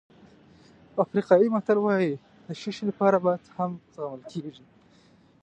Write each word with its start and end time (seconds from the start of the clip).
افریقایي 1.03 1.47
متل 1.55 1.77
وایي 1.81 2.13
د 2.45 2.49
ښه 2.59 2.69
شی 2.75 2.83
لپاره 2.89 3.17
بد 3.25 3.41
هم 3.55 3.71
زغمل 3.95 4.21
کېږي. 4.31 4.65